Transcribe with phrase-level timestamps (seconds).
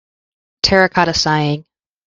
[0.63, 1.63] Terracotta Sighing.